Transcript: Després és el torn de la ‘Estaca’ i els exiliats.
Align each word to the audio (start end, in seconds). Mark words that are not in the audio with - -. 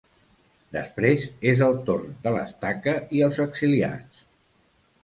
Després 0.77 1.27
és 1.51 1.61
el 1.67 1.77
torn 1.91 2.17
de 2.25 2.35
la 2.37 2.47
‘Estaca’ 2.51 2.99
i 3.21 3.23
els 3.29 3.43
exiliats. 3.49 4.27